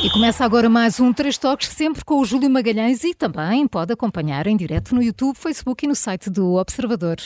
E 0.00 0.08
começa 0.10 0.44
agora 0.44 0.68
mais 0.68 1.00
um 1.00 1.12
Três 1.12 1.36
Toques, 1.36 1.68
sempre 1.70 2.04
com 2.04 2.20
o 2.20 2.24
Júlio 2.24 2.48
Magalhães 2.48 3.02
e 3.02 3.12
também 3.12 3.66
pode 3.66 3.92
acompanhar 3.92 4.46
em 4.46 4.56
direto 4.56 4.94
no 4.94 5.02
YouTube, 5.02 5.36
Facebook 5.36 5.84
e 5.84 5.88
no 5.88 5.94
site 5.96 6.30
do 6.30 6.54
Observador. 6.54 7.16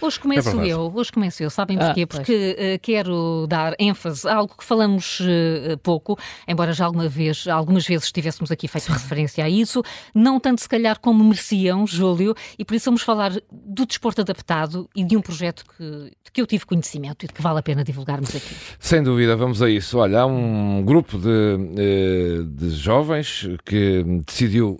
Hoje 0.00 0.20
começo 0.20 0.60
É 0.60 0.68
eu, 0.68 0.92
hoje 0.94 1.10
começo 1.10 1.42
eu, 1.42 1.50
sabem 1.50 1.76
Ah, 1.80 1.86
porquê? 1.86 2.06
pois. 2.06 2.20
Porque 2.20 2.54
eh, 2.56 2.78
quero 2.78 3.46
dar 3.48 3.74
ênfase 3.78 4.28
a 4.28 4.34
algo 4.36 4.54
que 4.56 4.62
falamos 4.64 5.18
eh, 5.22 5.76
pouco, 5.82 6.16
embora 6.46 6.72
já 6.72 6.84
alguma 6.84 7.08
vez, 7.08 7.48
algumas 7.48 7.84
vezes 7.86 8.12
tivéssemos 8.12 8.50
aqui 8.52 8.68
feito 8.68 8.86
referência 8.92 9.44
a 9.44 9.48
isso, 9.50 9.82
não 10.14 10.38
tanto 10.38 10.60
se 10.60 10.68
calhar 10.68 11.00
como 11.00 11.24
mereciam, 11.24 11.84
Júlio, 11.86 12.34
e 12.58 12.64
por 12.64 12.74
isso 12.74 12.84
vamos 12.84 13.02
falar 13.02 13.32
do 13.50 13.84
desporto 13.84 14.20
adaptado 14.20 14.88
e 14.94 15.04
de 15.04 15.16
um 15.16 15.20
projeto 15.20 15.64
que, 15.76 15.82
de 16.24 16.30
que 16.32 16.40
eu 16.40 16.46
tive 16.46 16.64
conhecimento 16.64 17.24
e 17.24 17.26
de 17.26 17.32
que 17.34 17.42
vale 17.42 17.58
a 17.58 17.62
pena 17.62 17.82
divulgarmos 17.82 18.34
aqui. 18.36 18.54
Sem 18.78 19.02
dúvida, 19.02 19.34
vamos 19.34 19.60
a 19.62 19.68
isso. 19.68 19.98
Olha, 19.98 20.20
há 20.20 20.26
um 20.26 20.82
grupo 20.84 21.18
de, 21.18 21.28
eh, 21.76 22.42
de 22.46 22.70
jovens 22.70 23.48
que 23.64 24.04
decidiu, 24.26 24.78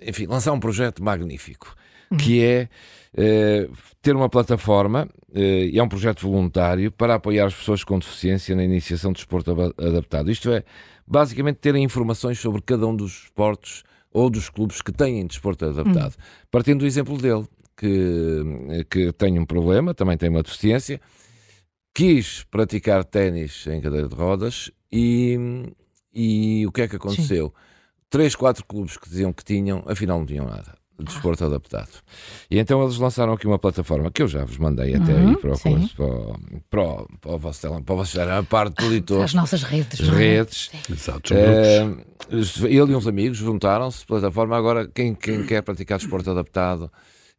enfim, 0.00 0.26
lançar 0.26 0.52
um 0.52 0.58
projeto 0.60 1.02
magnífico, 1.02 1.74
que 2.16 2.42
é 2.42 2.68
eh, 3.14 3.68
ter 4.00 4.16
uma 4.16 4.28
plataforma, 4.28 5.08
eh, 5.34 5.66
e 5.66 5.78
é 5.78 5.82
um 5.82 5.88
projeto 5.88 6.22
voluntário, 6.22 6.90
para 6.90 7.14
apoiar 7.14 7.46
as 7.46 7.54
pessoas 7.54 7.84
com 7.84 7.98
deficiência 7.98 8.56
na 8.56 8.64
iniciação 8.64 9.12
de 9.12 9.16
desporto 9.16 9.50
adaptado. 9.50 10.30
Isto 10.30 10.50
é, 10.50 10.64
basicamente, 11.06 11.56
terem 11.56 11.84
informações 11.84 12.38
sobre 12.38 12.62
cada 12.62 12.86
um 12.86 12.96
dos 12.96 13.24
esportes 13.24 13.84
ou 14.10 14.30
dos 14.30 14.48
clubes 14.48 14.80
que 14.82 14.92
têm 14.92 15.26
desporto 15.26 15.64
adaptado. 15.66 16.16
Partindo 16.50 16.80
do 16.80 16.86
exemplo 16.86 17.16
dele, 17.18 17.46
que, 17.76 18.84
que 18.90 19.12
tem 19.12 19.38
um 19.38 19.44
problema, 19.44 19.94
também 19.94 20.16
tem 20.16 20.28
uma 20.28 20.42
deficiência, 20.42 21.00
quis 21.94 22.44
praticar 22.44 23.04
ténis 23.04 23.66
em 23.66 23.80
cadeira 23.80 24.08
de 24.08 24.14
rodas 24.14 24.70
e, 24.90 25.38
e 26.14 26.66
o 26.66 26.72
que 26.72 26.82
é 26.82 26.88
que 26.88 26.96
aconteceu? 26.96 27.54
Três, 28.10 28.34
quatro 28.34 28.64
clubes 28.66 28.96
que 28.96 29.08
diziam 29.08 29.32
que 29.32 29.44
tinham, 29.44 29.82
afinal 29.86 30.18
não 30.18 30.26
tinham 30.26 30.46
nada 30.46 30.81
desporto 31.02 31.44
adaptado. 31.44 31.90
E 32.50 32.58
então 32.58 32.82
eles 32.82 32.98
lançaram 32.98 33.32
aqui 33.32 33.46
uma 33.46 33.58
plataforma 33.58 34.10
que 34.10 34.22
eu 34.22 34.28
já 34.28 34.44
vos 34.44 34.58
mandei 34.58 34.94
até 34.94 35.12
Uhum, 35.12 35.28
aí 35.30 35.36
para 35.36 35.52
o, 35.52 35.58
coisa, 35.58 35.88
para, 35.96 36.04
o, 36.04 36.38
para, 36.70 36.82
o, 36.82 37.08
para 37.20 37.30
o 37.32 37.38
vosso 37.38 37.60
para 37.82 37.94
vosso 37.94 38.20
a 38.20 38.42
parte 38.42 38.74
do 38.76 38.86
editor, 38.86 39.22
As 39.22 39.34
nossas 39.34 39.62
redes. 39.62 40.00
as 40.00 40.08
é? 40.08 40.12
redes. 40.12 40.70
Exato. 40.90 41.34
Eh, 41.34 41.86
ele 42.64 42.92
e 42.92 42.94
uns 42.94 43.06
amigos 43.06 43.38
juntaram-se 43.38 44.04
plataforma. 44.06 44.56
Agora, 44.56 44.88
quem, 44.88 45.14
quem 45.14 45.44
quer 45.44 45.62
praticar 45.62 45.98
desporto 45.98 46.30
adaptado 46.30 46.90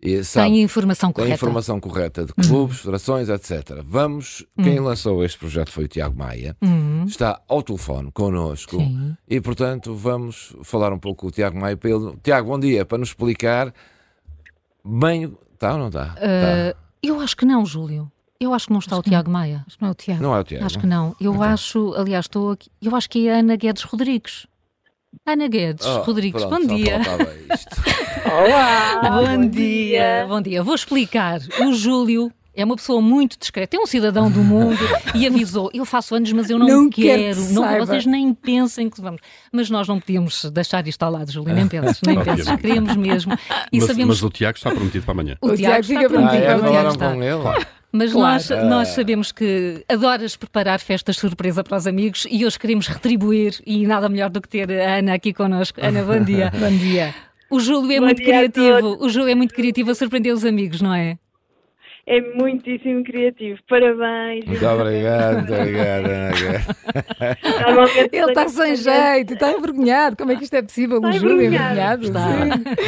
e 0.05 0.23
sabe, 0.23 0.49
Tem 0.51 0.59
a 0.59 0.63
informação 0.63 1.11
tem 1.11 1.23
a 1.23 1.25
correta. 1.27 1.35
informação 1.35 1.79
correta 1.79 2.25
de 2.25 2.33
clubes, 2.33 2.79
federações, 2.79 3.29
etc. 3.29 3.81
Vamos, 3.85 4.45
quem 4.61 4.79
lançou 4.79 5.23
este 5.23 5.37
projeto 5.39 5.71
foi 5.71 5.85
o 5.85 5.87
Tiago 5.87 6.17
Maia, 6.17 6.57
Uhum. 6.61 7.05
está 7.07 7.39
ao 7.47 7.63
telefone 7.63 8.11
connosco 8.11 8.77
Sim. 8.77 9.15
e, 9.29 9.39
portanto, 9.39 9.95
vamos 9.95 10.55
falar 10.63 10.91
um 10.91 10.99
pouco 10.99 11.21
com 11.21 11.27
o 11.27 11.31
Tiago 11.31 11.57
Maia. 11.57 11.77
Para 11.77 11.89
ele. 11.91 12.17
Tiago, 12.21 12.49
bom 12.49 12.59
dia, 12.59 12.85
para 12.85 12.97
nos 12.97 13.09
explicar 13.09 13.73
bem. 14.83 15.35
Está 15.53 15.73
ou 15.73 15.79
não 15.79 15.87
está? 15.87 16.15
Eh, 16.17 16.75
eu 17.01 17.19
acho 17.21 17.38
que 17.38 17.45
não, 17.45 17.65
Júlio. 17.65 18.11
Eu 18.39 18.53
acho 18.53 18.67
que 18.67 18.73
não 18.73 18.79
está 18.79 18.97
o 18.97 19.01
Tiago 19.01 19.31
Maia. 19.31 19.63
Acho 19.66 19.78
que 19.78 19.81
não 19.81 19.88
é 19.88 19.91
o 19.91 19.95
Tiago. 19.95 20.22
não 20.22 20.35
é 20.35 20.39
o 20.39 20.44
Tiago. 20.44 20.66
Acho 20.66 20.79
que 20.79 20.85
não. 20.85 21.16
Eu 21.22 21.31
Então. 21.33 21.44
acho, 21.44 21.94
aliás, 21.95 22.25
estou 22.25 22.51
aqui. 22.51 22.69
Eu 22.81 22.94
acho 22.94 23.09
que 23.09 23.28
é 23.29 23.35
a 23.35 23.39
Ana 23.39 23.55
Guedes 23.55 23.83
Rodrigues. 23.83 24.45
Ana 25.25 25.47
Guedes 25.47 25.85
Oh, 25.85 26.01
Rodrigues, 26.01 26.44
pronto, 26.44 26.68
bom 26.68 26.75
dia. 26.75 27.03
faltava 27.03 27.34
isto. 27.53 27.75
bom, 29.03 29.50
dia. 29.50 30.25
Bom 30.28 30.41
dia. 30.41 30.63
Vou 30.63 30.75
explicar. 30.75 31.40
O 31.62 31.74
Júlio 31.74 32.31
é 32.56 32.64
uma 32.64 32.75
pessoa 32.75 33.02
muito 33.02 33.38
discreta, 33.40 33.75
é 33.75 33.80
um 33.80 33.86
cidadão 33.86 34.30
do 34.30 34.44
mundo 34.44 34.78
e 35.16 35.25
avisou: 35.25 35.69
eu 35.74 35.86
faço 35.86 36.16
anos, 36.16 36.31
mas 36.34 36.50
eu 36.50 36.58
não, 36.59 36.68
Não 36.68 36.90
quero 36.90 37.22
quero. 37.22 37.47
que 37.47 37.53
não, 37.53 37.78
vocês 37.80 38.06
nem 38.06 38.34
pensem 38.34 38.90
que 38.90 39.02
vamos. 39.02 39.22
Mas 39.52 39.69
nós 39.69 39.88
não 39.88 40.00
podíamos 40.00 40.46
deixar 40.52 40.88
isto 40.88 41.02
ao 41.03 41.12
lado, 41.12 41.31
Júlio. 41.31 41.53
Nem 41.53 41.68
penses, 41.68 42.00
nem 42.06 42.22
penses. 42.24 42.47
Queremos 42.58 42.96
mesmo. 42.96 43.34
E 43.72 43.78
Mas, 43.80 43.88
sabemos 43.88 44.22
mas 44.22 44.24
o 44.24 44.30
Tiago 44.30 44.58
está 44.58 44.72
prometido 44.72 45.03
para 45.06 45.12
amanhã. 45.14 45.38
o, 45.41 45.47
O 45.47 45.56
Tiago 45.56 45.81
Tiago 45.81 45.81
está 45.81 45.96
fica 45.96 46.09
prometido, 46.09 46.44
Ah, 46.44 46.52
é? 46.52 46.56
o 46.56 46.59
Tiago 46.59 46.68
Falaram 46.68 46.90
está. 46.91 47.12
com 47.14 47.24
ele? 47.24 47.66
Mas 47.96 48.12
Claro. 48.12 48.34
nós, 48.34 48.50
nós 48.70 48.88
sabemos 48.90 49.31
que 49.31 49.84
adoras 49.88 50.35
preparar 50.35 50.80
festas 50.80 51.16
surpresa 51.18 51.64
para 51.64 51.78
os 51.78 51.85
amigos 51.85 52.25
e 52.30 52.44
hoje 52.44 52.58
queremos 52.58 52.88
retribuir 52.88 53.62
e 53.68 53.85
nada 53.85 54.09
melhor 54.09 54.31
do 54.31 54.41
que 54.41 54.50
ter 54.50 54.72
a 54.72 54.97
Ana 54.97 55.14
aqui 55.14 55.31
connosco. 55.31 55.80
Ana, 55.80 56.02
bom 56.03 56.20
dia. 56.24 56.52
Bom 56.59 56.75
dia. 56.75 57.14
O 57.52 57.59
Júlio 57.59 57.91
é 57.91 58.00
Bom 58.00 58.06
muito 58.06 58.24
criativo. 58.24 58.97
O 59.00 59.09
Júlio 59.09 59.30
é 59.30 59.35
muito 59.35 59.53
criativo 59.53 59.91
a 59.91 59.96
surpreender 59.96 60.34
os 60.34 60.44
amigos, 60.44 60.81
não 60.81 60.91
é? 60.91 61.20
É 62.06 62.19
muitíssimo 62.19 63.02
criativo. 63.03 63.59
Parabéns. 63.69 64.44
Muito 64.46 64.66
obrigado, 64.66 65.36
muito 65.38 65.53
obrigado. 65.53 66.06
Ana 66.06 67.90
Ele 68.12 68.30
está 68.31 68.47
sem 68.50 68.75
jeito, 68.75 69.34
está 69.36 69.53
envergonhado. 69.53 70.18
Como 70.18 70.31
é 70.31 70.36
que 70.36 70.44
isto 70.44 70.53
é 70.56 70.62
possível? 70.62 70.97
O 71.00 71.08
Está 71.09 71.12
Júlio 71.19 71.41
envergonhado. 71.41 72.06
envergonhado? 72.06 72.59
Está. 72.59 72.84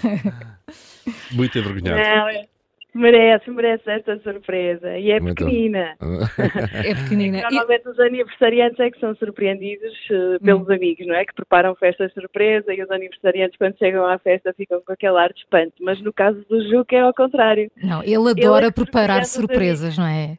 Sim. 0.00 0.32
Muito 1.36 1.58
envergonhado. 1.58 2.00
Não, 2.00 2.28
é- 2.28 2.46
merece, 2.96 3.50
merece 3.50 3.90
esta 3.90 4.18
surpresa. 4.20 4.96
E 4.98 5.10
é 5.10 5.20
Muito. 5.20 5.44
pequenina. 5.44 5.96
É 6.84 6.94
pequenina. 6.94 7.38
E- 7.38 7.42
Normalmente 7.42 7.88
os 7.88 7.98
aniversariantes 8.00 8.80
é 8.80 8.90
que 8.90 8.98
são 9.00 9.14
surpreendidos 9.16 9.92
eh, 10.10 10.38
pelos 10.42 10.68
amigos, 10.70 11.06
não 11.06 11.14
é? 11.14 11.24
Que 11.24 11.34
preparam 11.34 11.74
festas 11.74 12.12
surpresa 12.12 12.72
e 12.72 12.82
os 12.82 12.90
aniversariantes, 12.90 13.56
quando 13.58 13.78
chegam 13.78 14.06
à 14.06 14.18
festa, 14.18 14.52
ficam 14.56 14.80
com 14.80 14.92
aquele 14.92 15.18
ar 15.18 15.32
de 15.32 15.40
espanto. 15.40 15.74
Mas 15.80 16.00
no 16.02 16.12
caso 16.12 16.44
do 16.48 16.68
Juca 16.68 16.96
é 16.96 17.00
ao 17.00 17.14
contrário. 17.14 17.70
Não, 17.82 18.02
ele 18.02 18.30
adora 18.30 18.66
é 18.66 18.70
que 18.70 18.74
preparar 18.82 19.24
surpresas, 19.24 19.96
não 19.96 20.06
é? 20.06 20.38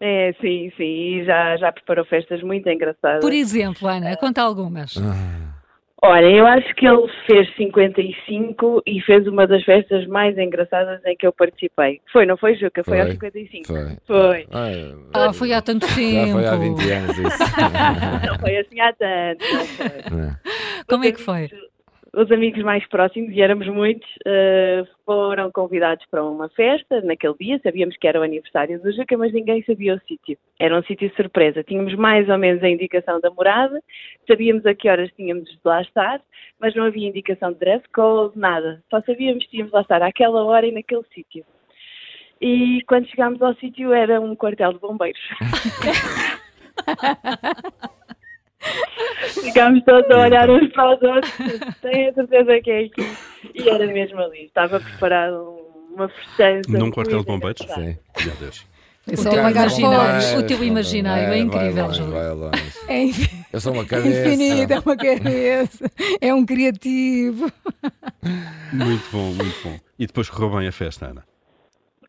É, 0.00 0.32
sim, 0.40 0.70
sim. 0.76 0.84
E 0.84 1.24
já, 1.24 1.56
já 1.56 1.72
preparou 1.72 2.04
festas 2.04 2.40
muito 2.42 2.68
engraçadas. 2.68 3.20
Por 3.20 3.32
exemplo, 3.32 3.88
Ana, 3.88 4.16
conta 4.16 4.42
algumas. 4.42 4.94
Olha, 6.00 6.26
eu 6.26 6.46
acho 6.46 6.72
que 6.76 6.86
ele 6.86 7.08
fez 7.26 7.52
55 7.56 8.82
e 8.86 9.00
fez 9.02 9.26
uma 9.26 9.48
das 9.48 9.64
festas 9.64 10.06
mais 10.06 10.38
engraçadas 10.38 11.04
em 11.04 11.16
que 11.16 11.26
eu 11.26 11.32
participei. 11.32 12.00
Foi, 12.12 12.24
não 12.24 12.36
foi, 12.36 12.54
Juca? 12.54 12.84
Foi, 12.84 12.98
Foi. 12.98 13.00
aos 13.00 13.10
55. 13.14 13.66
Foi. 13.66 13.96
Foi. 14.06 14.46
Ai, 14.52 14.94
Ah, 15.12 15.32
foi 15.32 15.52
há 15.52 15.60
tanto 15.60 15.88
Já 15.88 15.94
tempo. 15.96 16.32
foi 16.34 16.46
há 16.46 16.54
20 16.56 16.90
anos 16.92 17.18
isso. 17.18 17.38
Não 18.28 18.38
foi 18.38 18.56
assim 18.58 18.80
há 18.80 18.92
tanto. 18.92 19.44
não 19.52 19.64
foi. 19.66 19.88
Como 20.88 21.04
é 21.04 21.12
que 21.12 21.20
foi? 21.20 21.50
Os 22.14 22.32
amigos 22.32 22.62
mais 22.62 22.86
próximos, 22.88 23.34
e 23.34 23.42
éramos 23.42 23.68
muitos, 23.68 24.08
eh, 24.26 24.82
foram 25.04 25.52
convidados 25.52 26.06
para 26.10 26.24
uma 26.24 26.48
festa 26.48 27.02
naquele 27.02 27.34
dia. 27.38 27.60
Sabíamos 27.62 27.98
que 27.98 28.08
era 28.08 28.18
o 28.18 28.22
aniversário 28.22 28.80
do 28.80 28.90
Juca, 28.92 29.16
mas 29.18 29.32
ninguém 29.32 29.62
sabia 29.64 29.94
o 29.94 30.00
sítio. 30.00 30.38
Era 30.58 30.78
um 30.78 30.82
sítio 30.84 31.12
surpresa. 31.14 31.62
Tínhamos 31.62 31.94
mais 31.94 32.26
ou 32.30 32.38
menos 32.38 32.62
a 32.62 32.68
indicação 32.68 33.20
da 33.20 33.30
morada, 33.30 33.82
sabíamos 34.26 34.64
a 34.64 34.74
que 34.74 34.88
horas 34.88 35.10
tínhamos 35.16 35.50
de 35.50 35.58
lá 35.62 35.82
estar, 35.82 36.22
mas 36.58 36.74
não 36.74 36.84
havia 36.84 37.08
indicação 37.08 37.52
de 37.52 37.58
dress 37.58 37.84
code, 37.94 38.38
nada. 38.38 38.82
Só 38.88 39.02
sabíamos 39.02 39.44
que 39.44 39.50
tínhamos 39.50 39.70
de 39.70 39.76
lá 39.76 39.82
estar 39.82 40.02
àquela 40.02 40.42
hora 40.44 40.66
e 40.66 40.72
naquele 40.72 41.04
sítio. 41.14 41.44
E 42.40 42.82
quando 42.86 43.08
chegámos 43.08 43.42
ao 43.42 43.54
sítio 43.56 43.92
era 43.92 44.18
um 44.18 44.34
quartel 44.34 44.72
de 44.72 44.78
bombeiros. 44.78 45.20
Ficámos 49.42 49.84
todos 49.84 50.10
a 50.10 50.18
olhar 50.18 50.50
uns 50.50 50.68
para 50.72 50.94
os 50.96 51.02
outros, 51.02 51.32
tenho 51.80 52.10
a 52.10 52.14
certeza 52.14 52.60
que 52.60 52.70
é 52.70 52.78
aqui. 52.84 53.16
E 53.54 53.68
era 53.68 53.86
mesmo 53.86 54.20
ali, 54.20 54.44
estava 54.46 54.80
preparado 54.80 55.56
uma 55.94 56.08
festança. 56.08 56.70
Num 56.78 56.90
quartel 56.90 57.20
de 57.20 57.26
bombeiros? 57.26 57.66
Sim. 57.74 57.96
Meu 58.24 58.34
Deus. 58.40 58.66
É 59.10 59.14
O 59.14 59.16
só 59.16 59.30
teu 59.30 59.48
imaginário. 59.48 60.38
o 60.38 60.42
teu 60.46 60.64
imaginário 60.64 61.32
é 61.32 61.38
incrível, 61.38 61.92
Júlio. 61.94 62.16
É 62.88 63.04
Eu 63.52 63.60
sou 63.60 63.72
uma 63.72 63.84
cabeça. 63.86 64.28
infinito, 64.28 64.72
é 64.72 64.78
uma 64.80 64.96
cabeça. 64.96 65.90
É 66.20 66.34
um 66.34 66.44
criativo. 66.44 67.50
Muito 68.72 69.04
bom, 69.10 69.32
muito 69.32 69.56
bom. 69.64 69.78
E 69.98 70.06
depois 70.06 70.28
correu 70.28 70.50
bem 70.58 70.68
a 70.68 70.72
festa, 70.72 71.06
Ana. 71.06 71.24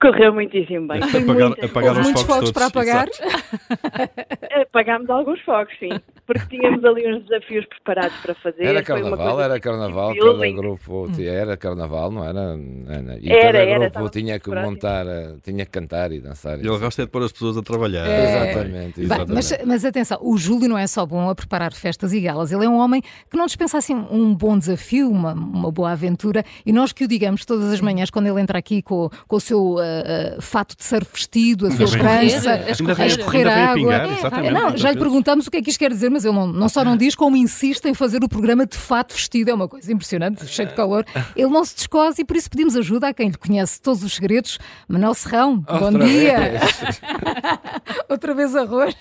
Correu 0.02 0.34
muitíssimo 0.34 0.88
bem. 0.88 1.02
Apagar, 1.04 1.52
apagar 1.64 1.90
Houve 1.90 2.00
os 2.00 2.06
muitos 2.06 2.24
fogos 2.24 2.52
para 2.52 2.68
apagar. 2.68 3.08
exato. 3.12 4.70
Pagámos 4.72 5.10
alguns 5.10 5.42
fogos, 5.42 5.74
sim. 5.78 5.90
Porque 6.26 6.46
tínhamos 6.58 6.86
ali 6.86 7.12
uns 7.12 7.26
desafios 7.26 7.66
preparados 7.66 8.16
para 8.22 8.36
fazer. 8.36 8.64
Era 8.64 8.84
Foi 8.86 9.02
carnaval, 9.02 9.42
era 9.42 9.60
carnaval, 9.60 10.16
cada 10.16 10.52
grupo 10.52 11.10
tinha- 11.14 11.32
era 11.32 11.58
carnaval, 11.58 12.12
não 12.12 12.24
era? 12.24 12.40
Ana? 12.40 13.18
E 13.20 13.30
Era, 13.30 13.42
cada 13.46 13.58
era, 13.58 13.72
grupo 13.72 13.88
estava 13.88 14.10
tinha 14.10 14.40
que 14.40 14.50
montar, 14.52 15.06
eh, 15.08 15.36
tinha 15.44 15.66
que 15.66 15.72
cantar 15.72 16.12
e 16.12 16.22
dançar. 16.22 16.60
E 16.60 16.68
ele 16.68 16.78
gosta 16.78 17.02
é 17.02 17.06
de 17.06 17.12
pôr 17.12 17.24
as 17.24 17.32
pessoas 17.32 17.58
a 17.58 17.62
trabalhar. 17.64 18.08
É. 18.08 18.24
Exatamente, 18.24 18.96
Bem, 18.98 19.06
exatamente. 19.06 19.34
mas, 19.34 19.58
mas 19.66 19.86
atenção, 19.86 20.20
o 20.22 20.38
Júlio 20.38 20.70
não 20.70 20.78
é 20.78 20.88
só 20.88 21.06
bom 21.06 21.30
a 21.30 21.36
preparar 21.36 21.74
festas 21.74 22.14
e 22.14 22.22
galas, 22.22 22.52
ele 22.52 22.64
é 22.64 22.70
um 22.70 22.78
homem 22.78 23.02
que 23.02 23.36
não 23.36 23.48
dispensa 23.48 23.78
assim 23.78 23.96
um 23.96 24.34
bom 24.36 24.58
desafio, 24.58 25.10
uma, 25.10 25.34
uma 25.34 25.72
boa 25.72 25.92
aventura, 25.92 26.44
e 26.66 26.72
nós 26.72 26.94
que 26.94 27.04
o 27.04 27.08
digamos 27.08 27.44
todas 27.44 27.74
as 27.74 27.82
manhãs 27.82 28.10
quando 28.10 28.28
ele 28.28 28.40
entra 28.40 28.58
aqui 28.60 28.82
com, 28.82 29.10
com 29.28 29.36
o 29.36 29.42
seu 29.42 29.78
ah, 30.06 30.42
fato 30.42 30.76
de 30.78 30.84
surf 30.84 31.10
vestido, 31.14 31.68
a 31.68 31.72
sua 31.72 31.88
prancha, 31.88 32.52
a 32.52 33.04
a 33.04 33.08
escorrer. 33.08 33.48
a 33.48 33.72
água. 33.72 33.76
pingar, 33.76 34.10
É, 34.10 34.14
exatamente, 34.14 34.54
não, 34.54 34.62
muitas 34.64 34.82
já 34.82 34.92
lhe 34.92 35.00
perguntamos 35.00 35.48
o 35.48 35.52
que 35.52 35.58
é 35.58 35.62
que 35.62 35.70
isto 35.70 35.80
quer 35.80 35.92
dizer, 35.92 36.10
mas 36.10 36.26
ele 36.26 36.36
não, 36.36 36.48
não 36.48 36.70
só 36.70 36.84
não 36.84 36.96
diz, 36.98 37.16
como 37.16 37.36
insiste 37.36 37.86
em 37.86 37.94
fazer 37.94 38.24
o 38.24 38.30
programa 38.30 38.66
de 38.66 38.78
fato 38.78 39.14
vestido, 39.14 39.50
é 39.50 39.54
uma 39.54 39.68
coisa 39.68 39.92
impressionante, 39.92 40.46
cheio 40.48 40.68
de 40.68 40.76
calor. 40.76 41.06
Ele 41.36 41.50
não 41.50 41.64
se 41.64 41.76
descose 41.76 42.22
e 42.22 42.26
por 42.26 42.36
isso 42.36 42.50
pedimos 42.50 42.76
ajuda 42.76 43.08
a 43.08 43.14
quem 43.14 43.30
lhe 43.30 43.38
conhece 43.38 43.82
todos 43.82 44.04
os 44.04 44.14
segredos. 44.14 44.60
Manuel 44.88 45.14
Serrão, 45.14 45.58
bom 45.58 45.92
dia! 45.92 46.50
vez. 46.50 47.02
Outra 48.10 48.34
vez 48.34 48.56
arroz. 48.56 48.96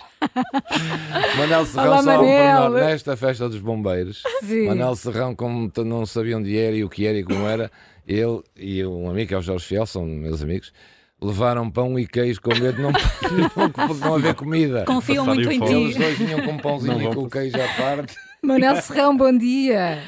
Manel 1.37 1.67
Serrão 1.67 1.87
Olá, 1.87 2.02
só 2.02 2.02
um 2.02 2.05
Manel. 2.05 2.61
pormenor 2.61 2.70
nesta 2.70 3.17
festa 3.17 3.49
dos 3.49 3.61
bombeiros. 3.61 4.23
Sim. 4.43 4.67
Manel 4.67 4.96
Serrão, 4.96 5.34
como 5.34 5.70
não 5.84 6.06
sabia 6.06 6.37
onde 6.37 6.56
era 6.56 6.76
e 6.76 6.84
o 6.84 6.88
que 6.88 7.06
era 7.06 7.19
e 7.19 7.25
como 7.25 7.46
era, 7.46 7.70
ele 8.08 8.43
e 8.56 8.84
um 8.84 9.10
amigo, 9.10 9.28
que 9.28 9.34
é 9.34 9.38
o 9.38 9.43
Jorge 9.43 9.66
Fiel, 9.66 9.84
são 9.84 10.05
meus 10.05 10.43
amigos, 10.43 10.72
levaram 11.20 11.70
pão 11.70 11.99
e 11.99 12.06
queijo 12.06 12.40
com 12.40 12.50
medo 12.50 12.76
de 12.76 12.82
não, 12.82 12.90
não, 13.88 13.94
não 13.94 14.14
haver 14.14 14.34
comida. 14.34 14.84
Confiam 14.87 15.26
muito 15.26 15.50
em. 15.50 15.62
Eles 15.62 15.94
ti. 15.94 16.00
dois 16.00 16.19
vinham 16.19 16.40
com 16.43 16.52
um 16.52 16.58
pãozinho 16.58 16.99
Não 16.99 17.12
e 17.12 17.14
com 17.14 17.22
o 17.25 17.31
queijo 17.31 17.56
à 17.56 17.82
parte. 17.82 18.16
Manel 18.43 18.76
Serrão, 18.76 19.16
bom 19.16 19.37
dia! 19.37 19.99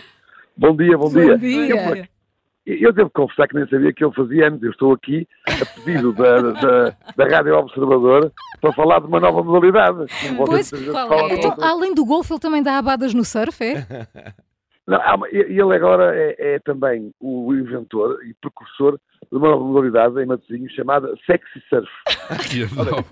Bom 0.56 0.76
dia, 0.76 0.96
bom, 0.96 1.10
Bom 1.10 1.20
dia. 1.20 1.38
dia! 1.38 2.08
Eu, 2.66 2.76
eu 2.76 2.92
devo 2.92 3.10
confessar 3.10 3.48
que 3.48 3.54
nem 3.54 3.66
sabia 3.68 3.92
que 3.92 4.04
ele 4.04 4.14
fazia 4.14 4.46
anos. 4.46 4.62
Eu 4.62 4.70
estou 4.70 4.92
aqui 4.92 5.26
a 5.46 5.66
pedido 5.66 6.12
da, 6.12 6.52
da, 6.52 6.96
da 7.16 7.24
Rádio 7.36 7.54
Observador 7.56 8.32
para 8.60 8.72
falar 8.72 9.00
de 9.00 9.06
uma 9.06 9.18
nova 9.18 9.42
modalidade. 9.42 10.06
Pois, 10.36 10.72
é? 10.72 10.76
Então, 11.34 11.56
além 11.60 11.94
do 11.94 12.04
golfe, 12.04 12.32
ele 12.32 12.40
também 12.40 12.62
dá 12.62 12.78
abadas 12.78 13.14
no 13.14 13.24
surf, 13.24 13.62
é? 13.64 13.86
Não, 14.90 15.26
ele 15.26 15.74
agora 15.74 16.14
é, 16.16 16.54
é 16.54 16.58
também 16.58 17.12
o 17.20 17.54
inventor 17.54 18.18
e 18.24 18.34
precursor 18.34 18.98
de 19.30 19.36
uma 19.38 19.48
nova 19.48 19.64
modalidade 19.64 20.20
em 20.20 20.26
Matosinhos 20.26 20.72
chamada 20.72 21.12
Sexy 21.26 21.62
Surf. 21.68 21.88
E 22.54 22.62
então, 22.62 23.04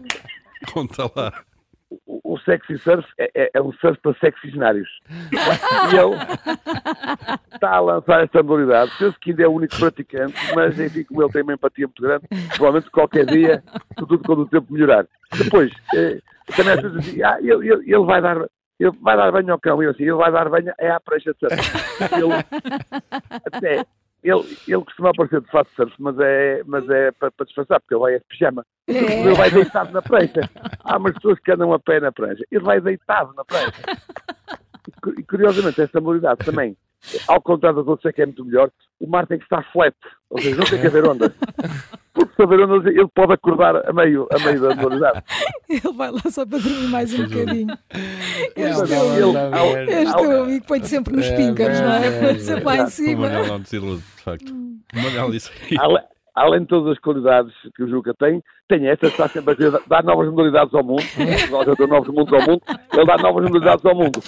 Conta 0.73 1.11
lá. 1.15 1.33
O, 2.07 2.35
o 2.35 2.39
Sexy 2.41 2.77
Surf 2.79 3.07
é, 3.19 3.31
é- 3.35 3.51
é 3.55 3.63
um 3.63 3.73
surf 3.75 3.99
para 4.03 4.13
sexagenários. 4.19 4.89
E 5.33 5.97
ele 5.97 6.15
está 7.55 7.71
a 7.77 7.81
lançar 7.81 8.25
esta 8.25 8.43
modalidade. 8.43 8.93
Penso 8.99 9.19
que 9.21 9.31
ainda 9.31 9.43
é 9.45 9.49
o 9.49 9.53
único 9.53 9.79
praticante, 9.79 10.35
mas 10.55 10.79
enfim, 10.79 11.05
como 11.05 11.23
ele 11.23 11.33
tem 11.33 11.43
uma 11.43 11.55
empatia 11.55 11.87
muito 11.87 12.03
grande, 12.03 12.25
provavelmente 12.57 12.91
qualquer 12.91 13.25
dia, 13.27 13.63
tudo 13.97 14.19
quando 14.19 14.41
o 14.43 14.47
tempo 14.49 14.71
melhorar. 14.73 15.07
Depois, 15.43 15.73
eh, 15.95 16.19
também 16.57 16.73
às 16.75 16.83
vezes 16.83 17.23
ah, 17.23 17.39
ele, 17.41 17.71
ele- 17.73 17.85
ele 17.95 18.05
vai 18.05 18.21
dar. 18.21 18.37
Ele 18.81 18.93
vai 19.01 19.17
dar 19.17 19.33
banho 19.33 19.53
ao 19.53 19.59
cão, 19.59 19.83
e 19.83 19.87
eu 19.87 19.91
assim, 19.91 20.05
ele 20.05 20.13
vai 20.15 20.31
dar 20.31 20.49
banho 20.49 20.73
é 20.79 20.91
à 20.91 21.01
prancha 21.01 21.33
de 21.33 21.39
surf. 21.41 21.57
Ele, 22.15 22.33
até, 23.53 23.85
ele, 24.23 24.59
ele 24.69 24.85
costuma 24.85 25.11
aparecer 25.11 25.41
de 25.41 25.51
fato 25.51 25.69
de 25.71 25.75
surf, 25.77 25.95
mas 25.99 26.19
é, 26.21 26.63
mas 26.67 26.89
é 26.89 27.11
para, 27.13 27.31
para 27.31 27.47
disfarçar, 27.47 27.81
porque 27.81 27.95
ele 27.95 28.01
vai 28.01 28.15
é 28.15 28.19
de 28.19 28.25
pijama. 28.27 28.65
Ele 28.87 29.35
vai 29.35 29.51
deitado 29.51 29.93
na 29.93 30.01
prancha. 30.03 30.41
Há 30.85 30.97
umas 30.97 31.15
pessoas 31.15 31.39
que 31.41 31.53
andam 31.53 31.73
a 31.73 31.79
pé 31.79 32.01
na 32.01 32.13
prancha. 32.13 32.45
Ele 32.51 32.65
vai 32.65 32.81
deitado 32.81 33.33
na 33.35 33.45
prancha. 33.45 33.73
E, 34.87 34.93
cu- 35.01 35.27
curiosamente, 35.29 35.81
esta 35.83 36.01
modalidade 36.01 36.45
também, 36.45 36.77
ao 37.27 37.41
contrário 37.41 37.79
das 37.79 37.87
outras, 37.89 38.11
é 38.11 38.15
que 38.15 38.23
é 38.23 38.27
muito 38.27 38.45
melhor, 38.45 38.71
o 39.01 39.07
mar 39.07 39.27
tem 39.27 39.39
que 39.39 39.45
estar 39.45 39.63
flat. 39.73 39.95
Ou 40.31 40.41
seja, 40.41 40.57
não 40.57 40.65
tem 40.65 40.81
que 40.81 40.87
haver 40.87 41.07
ondas. 41.09 41.33
Porque 42.13 42.35
se 42.35 42.43
haver 42.43 42.61
ondas, 42.61 42.85
ele 42.87 43.09
pode 43.15 43.33
acordar 43.33 43.89
a 43.89 43.93
meio, 43.93 44.27
a 44.33 44.39
meio 44.45 44.61
da 44.61 44.75
modalidade. 44.75 45.23
Ele 45.69 45.93
vai 45.95 46.11
lá 46.11 46.21
só 46.31 46.45
para 46.45 46.59
dormir 46.59 46.89
mais 46.89 47.15
um 47.15 47.25
bocadinho. 47.29 47.75
É, 48.57 48.71
Este 48.71 48.95
ao- 48.95 49.33
não, 49.33 49.79
este 49.89 50.13
ao- 50.13 50.21
teu 50.21 50.43
amigo 50.43 50.67
põe-te 50.67 50.89
sempre 50.89 51.15
nos 51.17 51.27
É, 51.27 51.37
píncaros, 51.37 51.81
não 51.81 51.93
é? 51.93 52.07
é, 52.07 52.21
Põe-te 52.21 52.43
sempre 52.43 52.65
lá 52.65 52.77
em 52.77 52.83
O 52.83 52.87
cima. 52.89 53.21
Manel 53.29 53.47
não 53.47 53.61
desilude, 53.61 54.03
de 54.17 54.23
facto. 54.23 54.51
O 54.53 55.01
Manel 55.03 55.31
disse 55.31 55.51
Além 56.35 56.61
de 56.61 56.67
todas 56.67 56.93
as 56.93 56.99
qualidades 57.01 57.53
que 57.75 57.83
o 57.83 57.89
Juca 57.89 58.15
tem, 58.15 58.41
tem 58.69 58.87
esta, 58.89 59.07
está 59.09 59.29
sempre 59.29 59.53
a 59.55 59.57
querer 59.57 59.81
dar 59.89 60.05
novas 60.05 60.29
modalidades 60.29 60.73
ao 60.73 60.85
mundo. 60.85 61.03
Nós 61.51 61.67
já 61.67 61.87
novos 61.87 62.09
mundos 62.15 62.33
ao 62.33 62.41
mundo, 62.47 62.63
ele 62.93 63.07
dá 63.07 63.17
novas 63.19 63.45
modalidades 63.45 63.85
ao 63.85 63.95
mundo. 63.95 64.23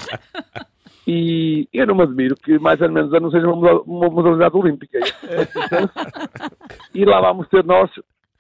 E 1.07 1.69
eu 1.73 1.87
não 1.87 1.95
me 1.95 2.03
admiro 2.03 2.35
que 2.37 2.59
mais 2.59 2.81
ou 2.81 2.91
menos 2.91 3.11
não 3.11 3.31
seja 3.31 3.47
uma 3.47 3.57
moda- 3.57 3.83
uma 3.87 4.09
modalidade 4.11 4.57
olímpica. 4.57 4.99
E 6.95 7.05
lá 7.05 7.21
vamos 7.21 7.49
ter 7.49 7.65
nós, 7.65 7.91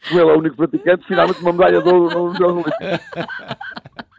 como 0.08 0.20
ele 0.20 0.30
é 0.30 0.34
o 0.34 0.38
único 0.38 0.56
praticante, 0.56 1.06
finalmente 1.06 1.40
uma 1.40 1.52
medalha 1.52 1.80
de 1.82 1.88
ouro 1.88 2.28
nos 2.28 2.38
Jogos 2.38 2.64
Olímpicos. 2.64 3.26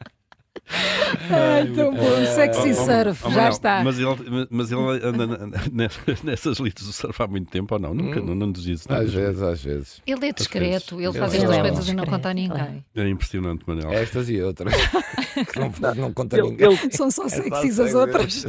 Ai, 1.29 1.67
tão 1.73 1.93
bom. 1.93 2.25
Sexy 2.25 2.73
surf, 2.73 3.31
já 3.33 3.49
está. 3.49 3.83
Mas 3.83 3.97
ele, 3.99 4.47
mas 4.49 4.71
ele 4.71 4.81
anda 5.03 5.27
nessas 6.23 6.57
lides 6.59 6.85
do 6.85 6.93
surf 6.93 7.21
há 7.21 7.27
muito 7.27 7.49
tempo 7.49 7.73
ou 7.75 7.79
não? 7.79 7.93
Nunca, 7.93 8.19
não, 8.19 8.35
não 8.35 8.51
diz 8.51 8.65
isso. 8.65 8.91
não. 8.91 8.97
Às 8.97 9.13
vezes, 9.13 9.41
às 9.41 9.63
vezes. 9.63 10.01
Ele 10.05 10.27
é 10.27 10.31
discreto, 10.33 10.99
ele 11.01 11.13
faz 11.13 11.33
estas 11.33 11.51
é 11.51 11.61
coisas 11.61 11.87
e 11.87 11.93
não 11.93 12.05
conta 12.05 12.29
a 12.29 12.33
ninguém. 12.33 12.85
É 12.95 13.07
impressionante, 13.07 13.63
Manel. 13.67 13.91
Estas 13.91 14.29
e 14.29 14.41
outras. 14.41 14.73
que 14.73 15.59
não, 15.59 15.95
não 15.95 16.13
conta 16.13 16.37
ninguém. 16.41 16.67
ele, 16.67 16.77
São 16.91 17.11
só 17.11 17.25
É 17.25 17.29
só 17.29 17.43
sexys 17.43 17.79
as 17.79 17.93
outras. 17.93 18.47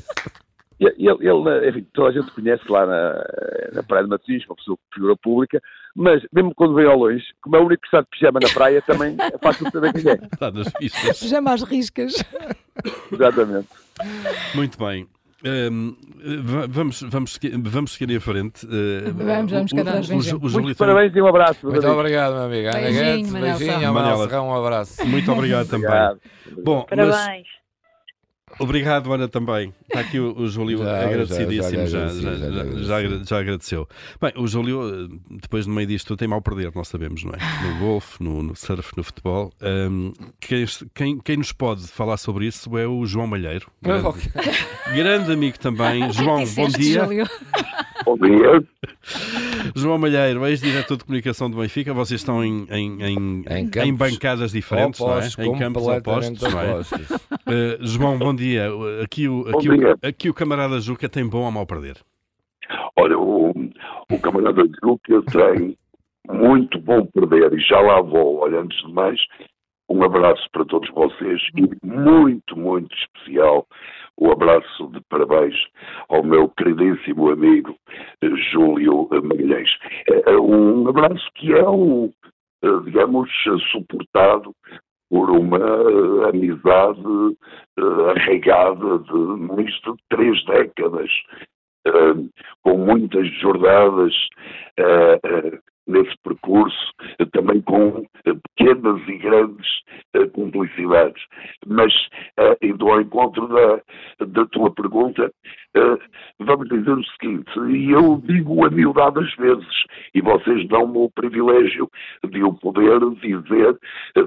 Ele, 0.80 0.94
ele- 0.98 1.28
ele, 1.28 1.68
enfim, 1.70 1.86
toda 1.92 2.08
a 2.08 2.12
gente 2.12 2.30
conhece 2.32 2.62
lá 2.70 2.86
na, 2.86 3.24
na 3.74 3.82
Praia 3.82 4.04
de 4.04 4.10
Matosinhos, 4.10 4.44
uma 4.46 4.56
pessoa 4.56 4.78
figura 4.94 5.16
pública, 5.16 5.60
mas 5.94 6.22
mesmo 6.32 6.54
quando 6.54 6.74
vem 6.74 6.86
ao 6.86 6.98
longe, 6.98 7.22
como 7.42 7.56
é 7.56 7.60
o 7.60 7.66
único 7.66 7.82
que 7.82 7.88
está 7.88 8.00
de 8.00 8.06
pijama 8.08 8.40
na 8.40 8.48
praia, 8.48 8.82
também 8.82 9.16
é 9.20 9.38
fácil 9.38 9.66
de 9.66 9.70
saber 9.72 9.92
quem 9.92 10.10
é. 10.10 10.14
Está 10.32 10.50
nas 10.50 10.72
pistas. 10.72 11.20
Pijama 11.20 11.52
às 11.52 11.62
riscas. 11.62 12.24
Exatamente. 13.12 13.68
Muito 14.54 14.78
bem. 14.78 15.06
Va- 16.44 16.66
vamos, 16.68 17.02
vamos, 17.02 17.38
vamos 17.64 17.92
seguir 17.94 18.14
em 18.14 18.20
frente. 18.20 18.64
Uh, 18.64 19.12
Vamos, 19.12 19.50
vamos, 19.52 19.72
cada 19.72 19.92
vez 19.92 20.06
o, 20.06 20.08
vem 20.08 20.18
o, 20.18 20.22
gente. 20.22 20.34
o 20.36 20.48
Júlio 20.48 20.62
Muitos 20.66 20.78
tem- 20.78 20.86
parabéns 20.86 21.16
e 21.16 21.20
um 21.20 21.26
abraço. 21.26 21.66
Muito 21.66 21.78
amigos. 21.84 21.98
obrigado, 21.98 22.32
meu 22.34 22.42
amigo. 22.44 22.68
Ana 22.68 22.80
Beijinho, 22.80 23.32
beijinho. 23.32 23.56
Serrão. 23.58 23.86
ao 23.88 23.94
Manel. 23.94 24.16
Serrão, 24.18 24.48
um 24.48 24.54
abraço. 24.54 25.06
Muito 25.06 25.32
obrigado 25.32 25.68
também. 25.68 25.88
Obrigado. 25.88 26.20
Bom, 26.64 26.86
mas 26.88 27.10
Parabéns. 27.10 27.46
Obrigado, 28.58 29.12
Ana, 29.12 29.28
também. 29.28 29.72
Está 29.88 30.00
aqui 30.00 30.18
o, 30.18 30.38
o 30.38 30.46
Júlio 30.48 30.78
Já, 30.78 31.04
agradecidíssimo, 31.04 31.86
já, 31.86 32.08
já, 32.08 33.24
já, 33.24 33.38
agradeceu. 33.38 33.88
Bem, 34.20 34.32
o 34.36 34.46
Júlio, 34.46 34.82
eh, 34.82 35.16
depois 35.30 35.66
no 35.66 35.74
meio 35.74 35.86
disto 35.86 36.08
tudo, 36.08 36.18
tem 36.18 36.28
mal 36.28 36.40
perder, 36.42 36.72
nós 36.74 36.88
sabemos, 36.88 37.24
não 37.24 37.32
é? 37.32 37.66
No 37.66 37.78
golfe, 37.78 38.22
no, 38.22 38.42
no 38.42 38.56
surf, 38.56 38.92
no 38.96 39.02
futebol. 39.02 39.52
Hum, 39.62 40.12
quem, 40.40 40.64
quem, 40.94 41.18
quem 41.18 41.36
nos 41.36 41.52
pode 41.52 41.86
falar 41.88 42.16
sobre 42.16 42.46
isso 42.46 42.76
é 42.78 42.86
o 42.86 43.04
João 43.06 43.26
Malheiro. 43.26 43.70
Grande, 43.80 44.08
grande 44.94 45.32
amigo 45.32 45.58
também. 45.58 46.10
João, 46.12 46.44
bom 46.44 46.68
dia. 46.68 47.04
Júlio. 47.04 47.26
Bom 48.04 48.16
dia. 48.16 48.64
João 49.76 49.96
Malheiro, 49.96 50.46
ex-diretor 50.46 50.96
de 50.96 51.04
comunicação 51.04 51.48
do 51.48 51.58
Benfica, 51.58 51.94
vocês 51.94 52.20
estão 52.20 52.44
em, 52.44 52.66
em, 52.70 53.02
em, 53.02 53.44
Em 53.48 53.88
em 53.88 53.94
bancadas 53.94 54.52
diferentes, 54.52 55.00
Opostos, 55.00 55.36
não 55.36 55.44
é? 55.44 55.48
Em 55.48 55.58
campos 55.58 55.86
opostos, 55.86 56.40
não 56.40 56.60
é? 56.60 56.72
Uh, 56.80 57.86
João, 57.86 58.18
bom 58.18 58.34
dia. 58.34 58.41
Aqui 59.02 59.28
o, 59.28 59.44
Bom 59.44 59.58
aqui, 59.58 59.70
o, 59.70 59.76
dia. 59.76 59.94
aqui 60.02 60.30
o 60.30 60.34
camarada 60.34 60.80
Juca 60.80 61.08
tem 61.08 61.28
bom 61.28 61.46
a 61.46 61.50
mal 61.50 61.66
perder. 61.66 61.96
Olha, 62.96 63.18
o, 63.18 63.50
o 64.10 64.20
camarada 64.20 64.62
Juca 64.82 65.22
tem 65.30 65.76
muito 66.30 66.78
bom 66.78 67.06
perder 67.06 67.52
e 67.52 67.60
já 67.60 67.80
lá 67.80 68.00
vou. 68.00 68.40
Olha, 68.40 68.60
antes 68.60 68.78
de 68.86 68.92
mais, 68.92 69.20
um 69.88 70.02
abraço 70.02 70.48
para 70.52 70.64
todos 70.64 70.88
vocês 70.90 71.40
e 71.56 71.86
muito, 71.86 72.58
muito 72.58 72.94
especial 72.96 73.66
o 74.16 74.30
abraço 74.30 74.88
de 74.88 75.00
parabéns 75.08 75.54
ao 76.08 76.22
meu 76.22 76.48
queridíssimo 76.50 77.30
amigo 77.30 77.76
eh, 78.22 78.28
Júlio 78.52 79.08
Magalhães. 79.10 79.70
É, 80.08 80.32
é 80.32 80.38
um 80.38 80.88
abraço 80.88 81.28
que 81.34 81.52
é, 81.52 81.60
eh, 81.60 82.80
digamos, 82.84 83.28
eh, 83.46 83.58
suportado 83.72 84.54
por 85.12 85.30
uma 85.30 85.58
eh, 85.58 86.30
amizade 86.30 87.36
eh, 87.78 88.10
arraigada 88.16 88.98
de 89.00 89.12
mais 89.12 89.70
de 89.70 89.94
três 90.08 90.42
décadas. 90.46 91.10
eh, 91.86 92.14
com 92.62 92.78
muitas 92.78 93.26
jornadas 93.40 94.14
nesse 95.86 96.14
percurso, 96.22 96.92
também 97.32 97.60
com 97.62 98.04
pequenas 98.24 99.00
e 99.08 99.18
grandes 99.18 99.66
cumplicidades. 100.32 101.22
Mas, 101.66 101.92
indo 102.62 102.88
ao 102.88 103.00
encontro 103.00 103.48
da, 103.48 103.80
da 104.26 104.46
tua 104.46 104.70
pergunta, 104.70 105.32
vamos 106.38 106.68
dizer 106.68 106.92
o 106.92 107.04
seguinte, 107.04 107.50
e 107.70 107.90
eu 107.90 108.22
digo 108.24 108.64
a 108.64 109.10
das 109.10 109.34
vezes, 109.36 109.84
e 110.14 110.20
vocês 110.20 110.68
dão-me 110.68 110.98
o 110.98 111.10
privilégio 111.10 111.88
de 112.28 112.42
o 112.42 112.52
poder 112.52 113.00
dizer, 113.20 113.76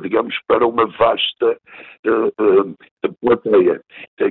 digamos, 0.02 0.36
para 0.48 0.66
uma 0.66 0.86
vasta 0.88 1.58
plateia, 3.22 3.82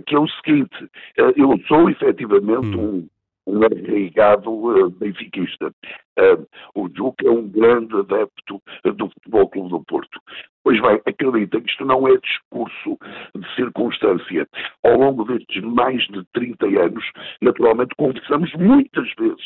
que 0.07 0.15
é 0.15 0.19
o 0.19 0.29
seguinte, 0.29 0.89
eu 1.37 1.59
sou 1.67 1.89
efetivamente 1.91 2.77
hum. 2.77 2.99
um 2.99 3.14
um 3.47 3.61
arraigado 3.63 4.51
uh, 4.51 4.91
benfiquista. 4.91 5.73
Uh, 6.19 6.47
o 6.75 6.89
Juca 6.95 7.27
é 7.27 7.31
um 7.31 7.49
grande 7.49 7.95
adepto 7.97 8.63
do 8.85 9.09
Futebol 9.11 9.49
Clube 9.49 9.71
do 9.71 9.85
Porto. 9.85 10.21
Pois 10.63 10.81
bem, 10.81 11.01
acreditem 11.07 11.63
que 11.63 11.71
isto 11.71 11.85
não 11.85 12.09
é 12.09 12.17
discurso 12.17 12.99
de 13.35 13.55
circunstância. 13.55 14.49
Ao 14.83 14.97
longo 14.97 15.25
destes 15.25 15.63
mais 15.63 16.03
de 16.09 16.25
30 16.33 16.67
anos, 16.67 17.05
naturalmente, 17.43 17.95
conversamos 17.97 18.53
muitas 18.55 19.13
vezes 19.19 19.45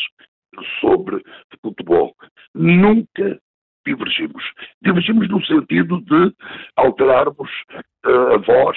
sobre 0.81 1.23
futebol. 1.61 2.15
Nunca 2.55 3.41
divergimos. 3.87 4.45
Divergimos 4.83 5.29
no 5.29 5.45
sentido 5.45 6.01
de 6.03 6.33
alterarmos 6.77 7.51
uh, 8.07 8.35
a 8.35 8.39
voz, 8.39 8.77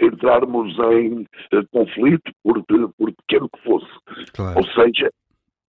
entrarmos 0.00 0.76
em 0.78 1.22
uh, 1.22 1.66
conflito, 1.70 2.32
por, 2.42 2.62
por 2.64 3.12
pequeno 3.12 3.48
que 3.48 3.62
fosse. 3.62 3.90
Claro. 4.34 4.58
Ou 4.58 4.66
seja, 4.68 5.10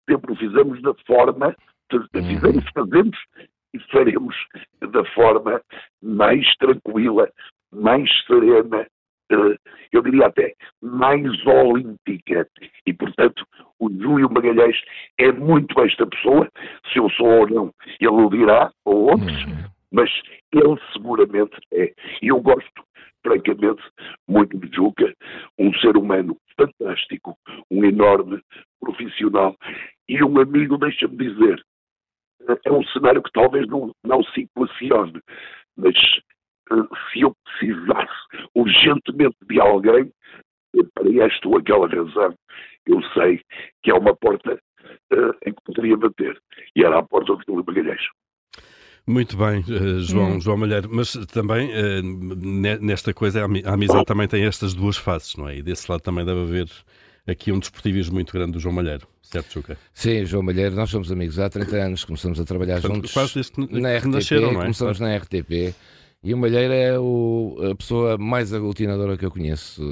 sempre 0.10 0.32
o 0.32 0.36
fizemos 0.36 0.82
da 0.82 0.94
forma, 1.06 1.56
uhum. 1.94 2.08
fizemos, 2.12 2.66
fazemos 2.74 3.18
e 3.74 3.80
faremos 3.92 4.36
da 4.92 5.06
forma 5.14 5.62
mais 6.02 6.46
tranquila, 6.58 7.30
mais 7.72 8.10
serena, 8.26 8.88
uh, 9.32 9.56
eu 9.92 10.02
diria 10.02 10.28
até 10.28 10.54
mais 10.82 11.46
olímpica. 11.46 12.48
E, 12.86 12.94
portanto, 12.94 13.46
o 13.80 13.90
Júlio 13.90 14.32
Magalhães 14.32 14.78
é 15.18 15.32
muito 15.32 15.80
esta 15.82 16.08
pessoa. 16.08 16.50
Se 16.92 17.00
eu 17.00 17.10
sou 17.12 17.28
ou 17.28 17.50
não, 17.50 17.74
ele 18.00 18.10
o 18.10 18.30
dirá, 18.30 18.72
ou 18.86 19.12
outros, 19.12 19.46
uhum. 19.46 19.77
Mas 19.92 20.10
ele 20.52 20.78
seguramente 20.94 21.58
é. 21.74 21.94
E 22.22 22.28
eu 22.28 22.42
gosto, 22.42 22.84
francamente, 23.24 23.84
muito 24.28 24.58
de 24.58 24.76
Juca, 24.76 25.14
um 25.58 25.74
ser 25.76 25.98
humano 25.98 26.38
fantástico, 26.60 27.38
um 27.70 27.84
enorme 27.84 28.42
profissional 28.80 29.56
e 30.08 30.24
um 30.24 30.40
amigo, 30.40 30.78
deixa-me 30.78 31.18
dizer. 31.18 31.64
É 32.66 32.72
um 32.72 32.84
cenário 32.88 33.22
que 33.22 33.32
talvez 33.32 33.68
não, 33.68 33.92
não 34.06 34.24
se 34.24 34.42
equacione, 34.42 35.20
mas 35.76 35.96
eh, 36.72 36.96
se 37.12 37.22
eu 37.22 37.34
precisasse 37.44 38.48
urgentemente 38.56 39.36
de 39.50 39.60
alguém, 39.60 40.12
para 40.94 41.26
esta 41.26 41.48
ou 41.48 41.58
aquela 41.58 41.88
razão, 41.88 42.36
eu 42.86 43.02
sei 43.14 43.42
que 43.84 43.92
é 43.92 43.94
uma 43.94 44.16
porta 44.16 44.60
uh, 45.14 45.34
em 45.46 45.54
que 45.54 45.64
poderia 45.66 45.98
bater. 45.98 46.40
E 46.76 46.84
era 46.84 47.00
a 47.00 47.04
porta 47.04 47.36
do 47.36 47.44
Filipe 47.44 47.68
Magalhães. 47.68 48.02
Muito 49.08 49.38
bem, 49.38 49.62
uh, 49.62 50.02
João, 50.02 50.34
hum. 50.34 50.42
João 50.42 50.58
Malheiro, 50.58 50.90
mas 50.92 51.14
também 51.32 51.70
uh, 51.70 52.78
nesta 52.82 53.14
coisa 53.14 53.42
a 53.42 53.74
amizade 53.74 54.06
também 54.06 54.28
tem 54.28 54.44
estas 54.44 54.74
duas 54.74 54.98
faces, 54.98 55.38
não 55.38 55.48
é? 55.48 55.58
E 55.58 55.64
desse 55.64 55.90
lado 55.90 56.02
também 56.02 56.26
deve 56.26 56.42
haver 56.42 56.70
aqui 57.26 57.54
um 57.54 57.60
desportivismo 57.60 58.16
muito 58.16 58.34
grande 58.34 58.52
do 58.52 58.60
João 58.60 58.76
Malheiro, 58.76 59.08
certo, 59.22 59.54
Chuca? 59.54 59.78
Sim, 59.94 60.26
João 60.26 60.44
Malheiro, 60.44 60.76
nós 60.76 60.90
somos 60.90 61.10
amigos 61.10 61.40
há 61.40 61.50
30 61.50 61.76
anos, 61.78 62.04
começamos 62.04 62.38
a 62.38 62.44
trabalhar 62.44 62.82
Portanto, 62.82 62.96
juntos 62.96 63.14
quase 63.14 63.34
desde 63.36 63.82
na 63.82 63.98
RTP, 63.98 64.08
nasceram, 64.08 64.52
não 64.52 64.60
é? 64.60 64.64
começamos 64.64 65.00
na 65.00 65.16
RTP 65.16 65.74
e 66.24 66.34
o 66.34 66.38
Malheiro 66.38 66.74
é 66.74 67.00
o, 67.00 67.58
a 67.72 67.76
pessoa 67.76 68.18
mais 68.18 68.52
aglutinadora 68.52 69.16
que 69.16 69.26
eu 69.26 69.30
conheço. 69.30 69.84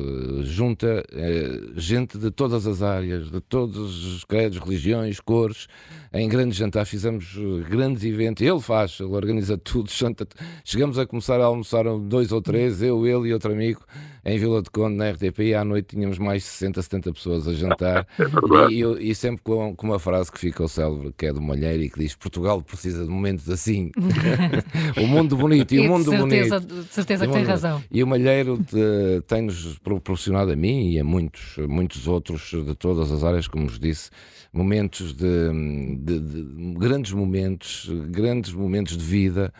Junta 0.44 1.06
é, 1.14 1.60
gente 1.76 2.18
de 2.18 2.32
todas 2.32 2.66
as 2.66 2.82
áreas, 2.82 3.30
de 3.30 3.40
todos 3.42 4.06
os 4.16 4.24
credos, 4.24 4.58
religiões, 4.58 5.20
cores. 5.20 5.68
Em 6.12 6.28
grandes 6.28 6.58
jantares 6.58 6.90
fizemos 6.90 7.38
grandes 7.70 8.04
eventos. 8.04 8.42
Ele 8.42 8.60
faz, 8.60 9.00
ele 9.00 9.14
organiza 9.14 9.58
tudo. 9.58 9.90
Chegamos 10.64 10.98
a 10.98 11.06
começar 11.06 11.40
a 11.40 11.46
almoçar 11.46 11.84
dois 12.00 12.32
ou 12.32 12.42
três, 12.42 12.82
eu, 12.82 13.06
ele 13.06 13.30
e 13.30 13.34
outro 13.34 13.52
amigo, 13.52 13.82
em 14.24 14.38
Vila 14.40 14.62
de 14.62 14.70
Conde, 14.70 14.96
na 14.96 15.12
RTP. 15.12 15.40
E 15.40 15.54
à 15.54 15.64
noite 15.64 15.96
tínhamos 15.96 16.18
mais 16.18 16.42
de 16.42 16.50
60, 16.50 16.82
70 16.82 17.14
pessoas 17.14 17.48
a 17.48 17.54
jantar. 17.54 18.08
É 18.56 18.72
e, 18.72 18.84
e, 18.84 19.12
e, 19.12 19.16
sempre 19.16 19.42
com, 19.44 19.76
com, 19.76 19.88
uma 19.88 20.00
frase 20.00 20.32
que 20.32 20.40
ficou 20.40 20.68
célebre, 20.68 21.14
que 21.18 21.26
é 21.26 21.34
do 21.34 21.42
Malheiro 21.42 21.84
e 21.84 21.90
que 21.90 22.00
diz: 22.00 22.16
Portugal 22.16 22.62
precisa 22.62 23.04
de 23.04 23.10
momentos 23.10 23.50
assim. 23.50 23.92
o 24.98 25.08
mundo 25.08 25.36
bonito 25.36 25.74
e 25.74 25.80
o 25.80 25.92
mundo 25.92 26.15
certeza, 26.18 26.60
bonito. 26.60 26.84
De 26.84 26.94
certeza 26.94 27.28
que 27.28 27.34
tem 27.34 27.44
razão. 27.44 27.84
E 27.92 28.04
o 28.04 28.08
Malheiro 28.08 28.60
tem-nos 29.28 29.78
proporcionado 29.80 30.52
a 30.52 30.56
mim 30.56 30.92
e 30.92 31.00
a 31.00 31.04
muitos, 31.04 31.58
muitos 31.68 32.08
outros 32.08 32.52
de 32.52 32.76
todas 32.76 33.12
as 33.12 33.24
áreas, 33.24 33.48
como 33.48 33.68
vos 33.68 33.80
disse, 33.80 34.10
momentos 34.52 35.14
de, 35.14 35.50
de, 36.00 36.20
de 36.20 36.74
grandes 36.78 37.12
momentos, 37.12 37.90
grandes 38.10 38.54
momentos 38.54 38.98
de 38.98 39.04
vida 39.04 39.54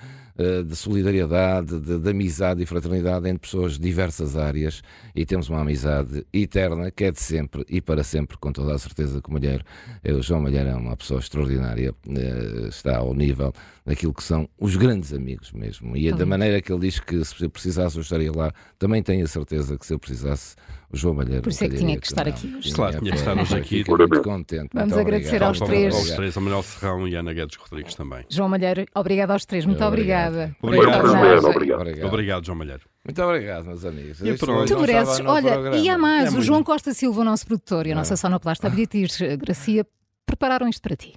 de 0.68 0.76
solidariedade, 0.76 1.80
de, 1.80 1.98
de, 1.98 2.10
amizade 2.10 2.62
e 2.62 2.66
fraternidade 2.66 3.30
entre 3.30 3.40
pessoas 3.40 3.74
de 3.74 3.80
diversas 3.80 4.36
áreas 4.36 4.82
e 5.16 5.26
temos 5.26 5.50
uma 5.50 5.62
amizade 5.62 6.26
eterna 6.34 6.92
que 6.92 7.06
é 7.06 7.12
de 7.12 7.22
sempre 7.22 7.66
e 7.70 7.80
para 7.80 8.04
sempre, 8.04 8.38
com 8.38 8.52
toda 8.52 8.76
a 8.76 8.78
certeza 8.78 9.22
que 9.22 9.30
o 9.30 9.34
Malheiro, 9.34 9.64
o 10.06 10.22
João 10.22 10.42
Malheiro 10.42 10.70
é 10.70 10.76
uma 10.76 10.98
pessoa 10.98 11.20
extraordinária, 11.20 11.94
eh, 12.10 12.68
está 12.68 12.98
ao 12.98 13.14
nível 13.14 13.54
daquilo 13.86 14.14
que 14.14 14.24
são 14.24 14.50
os 14.60 14.76
grandes 14.76 15.14
amigos 15.14 15.52
mesmo. 15.52 15.96
E 15.96 16.12
da 16.12 16.26
maneira 16.26 16.62
que 16.62 16.72
ele 16.72 16.82
diz 16.82 17.00
que 17.00 17.24
se 17.24 17.48
precisasse 17.48 17.96
eu 17.96 18.02
estaria 18.02 18.32
lá, 18.32 18.52
também 18.80 19.02
tenho 19.04 19.24
a 19.24 19.28
certeza 19.28 19.78
que 19.78 19.86
se 19.86 19.94
eu 19.94 20.00
precisasse 20.00 20.56
o 20.92 20.98
João 20.98 21.14
Malheiro. 21.14 21.42
Por 21.42 21.50
isso 21.50 21.64
é 21.64 21.70
que 21.70 21.76
tinha 21.76 22.00
que 22.00 22.08
estar 22.08 22.28
aqui 22.28 22.56
hoje. 22.56 22.74
Claro, 22.74 23.00
tinha 23.00 23.12
que 23.12 23.18
estar 23.18 23.38
hoje 23.38 23.56
aqui. 23.56 23.84
muito 23.88 24.22
contente. 24.22 24.70
Vamos 24.74 24.94
muito 24.94 25.02
agradecer 25.02 25.44
obrigado. 25.44 25.50
aos 25.50 25.60
três. 25.60 25.96
Aos 25.96 26.12
três, 26.12 26.38
a 26.38 26.42
Manuel 26.42 26.64
Serrão 26.64 27.08
e 27.08 27.16
a 27.16 27.20
Ana 27.20 27.34
Guedes 27.34 27.58
Rodrigues 27.58 27.96
também. 27.96 28.26
João 28.30 28.50
Malheiro, 28.50 28.86
obrigado 28.96 29.32
aos 29.32 29.46
três. 29.46 29.66
Muito 29.66 29.84
obrigada. 30.28 30.56
Obrigado. 30.62 31.06
Obrigado. 31.06 31.46
obrigado. 31.46 31.82
obrigado. 31.82 32.08
obrigado 32.08 32.46
João 32.46 32.58
Malheiro. 32.58 32.82
Muito 33.04 33.22
obrigado, 33.22 33.66
meus 33.66 33.86
amigos. 33.86 34.22
E 34.22 34.34
pronto. 34.38 34.68
Tu 34.68 34.80
mereces. 34.80 35.20
Olha, 35.26 35.76
e 35.76 35.90
há 35.90 35.98
mais. 35.98 36.34
É 36.34 36.38
o 36.38 36.42
João 36.42 36.64
Costa 36.64 36.94
Silva, 36.94 37.22
o 37.22 37.24
nosso 37.24 37.46
produtor, 37.46 37.86
e 37.88 37.90
a 37.90 37.94
é. 37.94 37.96
nossa 37.96 38.16
sonoplasta 38.16 38.70
Beatriz 38.70 39.20
Gracia 39.38 39.86
prepararam 40.26 40.68
isto 40.68 40.82
para 40.82 40.96
ti. 40.96 41.14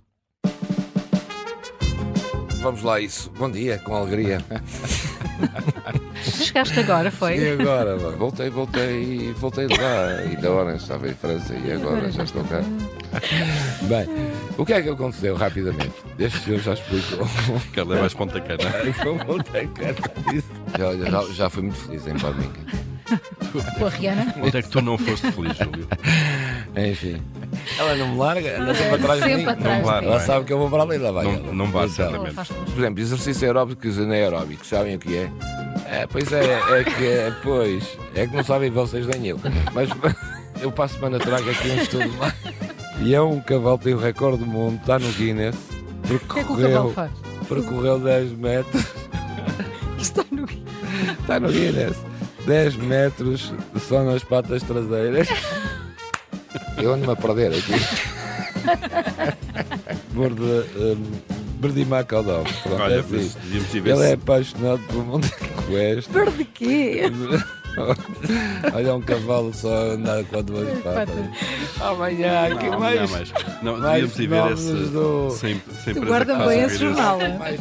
Vamos 2.61 2.83
lá, 2.83 3.01
isso. 3.01 3.31
Bom 3.39 3.51
dia, 3.51 3.79
com 3.79 3.95
alegria. 3.95 4.45
Chegaste 6.23 6.81
agora, 6.81 7.11
foi? 7.11 7.39
E 7.39 7.53
agora, 7.53 7.97
voltei, 7.97 8.51
voltei, 8.51 9.33
voltei 9.35 9.67
de 9.67 9.81
lá. 9.81 10.25
E 10.25 10.37
da 10.37 10.51
hora 10.51 10.77
estava 10.77 11.09
em 11.09 11.15
França 11.15 11.55
e 11.55 11.73
agora 11.73 12.11
já 12.11 12.25
estou 12.25 12.45
cá. 12.45 12.61
Bem, 13.83 14.09
o 14.57 14.65
que 14.65 14.73
é 14.73 14.83
que 14.83 14.89
aconteceu 14.89 15.37
rapidamente? 15.37 15.93
Este 16.19 16.39
senhor 16.41 16.61
já 16.61 16.75
explicou. 16.75 17.27
Quer 17.73 17.83
é 17.83 18.01
mais 18.01 18.15
ponta 18.15 18.41
cana. 18.41 18.59
ponta 19.25 19.67
cana. 19.67 19.95
Já, 20.79 21.11
já, 21.11 21.33
já 21.33 21.51
fui 21.51 21.63
muito 21.63 21.79
feliz 21.79 22.07
em 22.07 22.19
Palminga. 22.19 22.89
Com 23.79 23.87
a 23.87 23.89
Rihanna? 23.89 24.35
Onde 24.43 24.59
é 24.59 24.63
que 24.63 24.69
tu 24.69 24.83
não 24.83 24.99
foste 24.99 25.31
feliz, 25.33 25.57
Júlio? 25.57 25.89
Enfim. 26.77 27.23
Ela 27.79 27.97
não 27.97 28.09
me 28.09 28.19
larga, 28.19 28.61
anda 28.61 28.75
sempre 28.75 28.95
atrás 28.95 29.25
de 29.25 29.35
mim. 29.35 29.47
Atrás 29.47 29.83
não 29.83 29.91
ela 29.91 30.21
sabe 30.21 30.45
que 30.45 30.53
eu 30.53 30.59
vou 30.59 30.71
para 30.71 30.83
ali, 30.83 30.99
lá 30.99 31.11
vai. 31.11 31.25
Não, 31.25 31.33
ela. 31.33 31.53
não 31.53 31.67
vai, 31.71 31.87
então, 31.87 31.97
certamente. 31.97 32.35
Por 32.35 32.79
exemplo, 32.79 33.01
exercício 33.01 33.47
aeróbico 33.47 33.87
e 33.87 33.91
anaeróbico, 33.91 34.67
sabem 34.67 34.97
o 34.97 34.99
que 34.99 35.17
é? 35.17 35.31
É, 35.87 36.07
pois 36.07 36.31
é, 36.33 36.61
é 36.71 36.85
que 36.85 37.07
é, 37.07 37.33
pois, 37.43 37.99
é 38.15 38.27
que 38.27 38.37
não 38.37 38.45
sabem 38.45 38.71
vocês 38.71 39.07
nem 39.07 39.29
eu. 39.29 39.41
Mas 39.73 39.89
eu 40.61 40.71
para 40.71 40.85
a 40.85 40.89
semana 40.89 41.19
trago 41.19 41.51
aqui 41.51 41.71
um 41.71 41.77
estudo 41.77 42.19
lá. 42.19 42.33
E 43.01 43.15
é 43.15 43.21
um 43.21 43.41
cavalo, 43.41 43.79
tem 43.79 43.95
o 43.95 43.99
recorde 43.99 44.39
do 44.39 44.47
mundo, 44.47 44.79
está 44.81 44.99
no 44.99 45.11
Guinness. 45.13 45.57
Percorreu, 46.07 46.19
o 46.19 46.29
que 46.29 46.39
é 46.41 46.45
que 46.45 46.53
o 46.53 46.57
cavalo 46.57 46.93
faz? 46.93 47.11
Percorreu 47.49 47.99
10 47.99 48.33
metros. 48.33 48.87
Está 49.99 50.25
no 50.31 50.47
Guinness. 50.47 51.19
Está 51.21 51.41
no 51.41 51.49
Guinness. 51.49 51.97
10 52.47 52.77
metros 52.77 53.53
só 53.89 54.03
nas 54.03 54.23
patas 54.25 54.63
traseiras. 54.63 55.29
Eu 56.83 56.93
ando-me 56.93 57.13
a 57.13 57.17
perder 57.17 57.53
aqui. 57.53 57.73
Borda. 60.13 60.67
Um, 60.77 61.39
Berdimac 61.59 62.15
Aldão. 62.15 62.45
Olha, 62.71 62.95
é 62.95 62.99
assim. 63.01 63.33
Ele 63.75 64.11
é 64.11 64.13
apaixonado 64.13 64.81
pelo 64.87 65.05
Monte 65.05 65.31
Quest. 65.67 66.09
Verde 66.11 66.45
quê? 66.45 67.03
Olha 68.75 68.95
um 68.95 69.01
cavalo 69.01 69.53
só 69.55 69.93
andar 69.93 70.25
com 70.25 70.43
duas 70.43 70.79
patas. 70.81 71.15
Amanhã, 71.81 72.57
que 72.57 72.71
não, 72.71 72.81
mais? 72.81 73.11
mais. 73.11 73.33
Não, 73.63 73.77
mais 73.79 74.13
devíamos 74.13 74.65
ver 74.65 74.75
esse. 74.75 74.91
Do... 74.91 75.31
Sem, 75.31 75.63
sem 75.85 75.95
tu 75.95 76.05
guarda 76.05 76.47
bem 76.47 76.63
esse 76.63 76.79
jornal. 76.79 77.19
Mais 77.39 77.61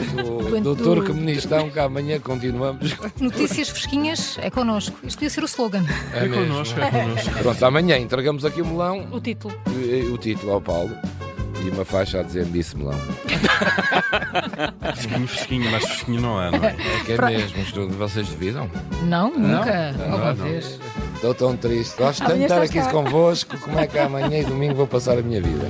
do, 0.00 0.60
do 0.74 0.76
Turcomunistão, 0.76 1.70
que 1.70 1.78
amanhã 1.78 2.18
continuamos. 2.20 2.94
Notícias 3.20 3.68
fresquinhas 3.68 4.38
é 4.40 4.50
connosco. 4.50 4.96
Isto 5.02 5.18
podia 5.18 5.30
ser 5.30 5.42
o 5.42 5.46
slogan. 5.46 5.84
É, 6.14 6.24
é 6.24 6.28
connosco, 6.28 6.80
é 6.80 6.90
connosco. 6.90 7.30
Pronto, 7.42 7.64
amanhã 7.66 7.98
entregamos 7.98 8.44
aqui 8.44 8.60
o 8.62 8.66
melão. 8.66 9.06
O 9.12 9.20
título. 9.20 9.54
O, 9.66 10.14
o 10.14 10.18
título 10.18 10.52
ao 10.52 10.60
Paulo. 10.60 10.90
e 11.64 11.70
uma 11.70 11.84
faixa 11.84 12.20
a 12.20 12.22
dizer 12.22 12.46
Miss 12.46 12.74
Melão. 12.74 12.98
Fresquinho, 14.94 15.26
fresquinho, 15.28 15.70
mais 15.70 15.84
fresquinho 15.84 16.20
não 16.20 16.38
há, 16.38 16.50
não 16.50 16.64
é? 16.64 16.68
É 17.00 17.04
que 17.04 17.12
é 17.12 17.20
mesmo, 17.20 17.58
isto- 17.60 17.88
vocês 17.90 18.28
duvidam? 18.28 18.70
Não, 19.04 19.30
nunca. 19.30 19.92
Não, 19.92 20.04
Alguma 20.12 20.34
não. 20.34 20.44
vez. 20.44 20.78
Estou 21.14 21.34
tão 21.34 21.56
triste. 21.56 21.96
Gosto 21.96 22.24
tanto 22.24 22.36
de 22.36 22.42
estar 22.42 22.62
aqui 22.62 22.74
cá. 22.80 22.90
convosco. 22.90 23.56
Como 23.58 23.78
é 23.78 23.86
que 23.86 23.98
amanhã 23.98 24.38
e 24.38 24.44
domingo 24.44 24.74
vou 24.74 24.86
passar 24.86 25.18
a 25.18 25.22
minha 25.22 25.40
vida? 25.40 25.68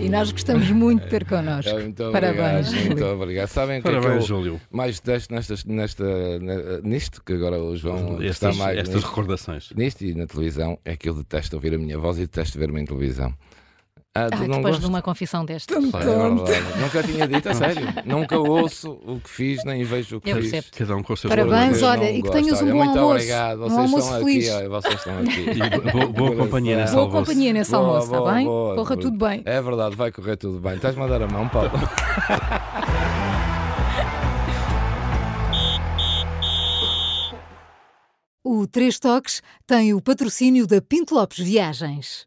E 0.00 0.08
nós 0.08 0.32
gostamos 0.32 0.70
muito 0.70 1.04
de 1.04 1.08
ter 1.10 1.24
connosco. 1.26 1.72
Muito 1.72 2.10
Parabéns, 2.10 2.68
obrigado. 2.68 2.86
Muito 2.86 2.98
Júlio. 3.00 3.14
obrigado. 3.14 3.48
Sabem 3.48 3.78
o 3.80 3.82
que 3.82 3.88
é 3.88 3.92
que 3.92 3.96
Parabéns, 4.00 4.22
eu 4.22 4.26
Júlio. 4.36 4.60
mais 4.70 4.98
detesto 5.00 5.34
nesta, 5.34 6.04
ne- 6.38 6.80
nisto 6.82 7.22
que 7.24 7.32
agora 7.34 7.58
o 7.62 7.76
João 7.76 8.14
está 8.22 8.48
Estas, 8.48 8.56
mais 8.56 8.78
estas 8.78 8.94
nisto, 8.96 9.08
recordações. 9.08 9.70
nisto 9.76 10.04
e 10.04 10.14
na 10.14 10.26
televisão 10.26 10.78
é 10.84 10.96
que 10.96 11.08
eu 11.08 11.14
detesto 11.14 11.56
ouvir 11.56 11.74
a 11.74 11.78
minha 11.78 11.98
voz 11.98 12.16
e 12.18 12.22
detesto 12.22 12.58
ver-me 12.58 12.80
em 12.80 12.84
televisão. 12.84 13.34
Ah, 14.12 14.28
tu 14.28 14.34
Ah, 14.34 14.38
não 14.38 14.46
depois 14.46 14.62
gostas? 14.62 14.80
de 14.80 14.86
uma 14.88 15.02
confissão 15.02 15.44
desta. 15.44 15.74
É. 15.74 15.78
Nunca 15.78 17.02
tinha 17.04 17.28
dito, 17.28 17.48
a 17.48 17.54
sério. 17.54 17.82
Nunca 18.04 18.36
ouço 18.38 18.98
o 19.06 19.20
que 19.20 19.30
fiz, 19.30 19.64
nem 19.64 19.84
vejo 19.84 20.16
o 20.16 20.20
que 20.20 20.30
Eu 20.30 20.38
fiz. 20.42 20.50
percebo. 20.50 20.76
Cada 20.76 20.96
um 20.96 21.02
com 21.04 21.12
os 21.12 21.20
seus 21.20 21.28
Parabéns, 21.30 21.80
olha, 21.80 22.10
e 22.10 22.20
que 22.20 22.28
tenhas 22.28 22.60
um 22.60 22.66
bom 22.66 22.76
muito 22.78 22.98
almoço. 22.98 23.14
obrigado. 23.14 23.58
Um 23.58 23.68
Vocês 23.68 23.78
almoço 23.78 24.06
estão 24.08 24.18
feliz. 24.26 24.48
aqui, 24.48 24.56
olha, 24.58 24.68
vocês 24.68 24.94
estão 24.94 25.18
aqui. 25.20 25.46
E 25.50 25.92
boa, 25.92 26.06
boa 26.08 26.36
companhia 26.36 26.76
nesse 26.76 26.92
Boa 26.92 27.04
almoço. 27.04 27.24
companhia 27.24 27.52
nesse 27.52 27.70
Boa, 27.70 27.82
almoço, 27.86 28.06
está 28.06 28.18
boa, 28.18 28.34
bem? 28.34 28.44
boa. 28.46 28.74
Corra 28.74 28.96
tudo 28.96 29.16
bem. 29.16 29.42
É 29.44 29.62
verdade, 29.62 29.94
vai 29.94 30.10
correr 30.10 30.36
tudo 30.36 30.58
bem. 30.58 30.74
Estás-me 30.74 31.02
a 31.04 31.06
dar 31.06 31.22
a 31.22 31.28
mão, 31.28 31.48
Paulo? 31.48 31.70
O 38.44 38.66
Três 38.66 38.98
Toques 38.98 39.42
tem 39.66 39.92
o 39.94 40.00
patrocínio 40.00 40.66
da 40.66 40.80
Pinto 40.80 41.14
Lopes 41.14 41.38
Viagens. 41.38 42.26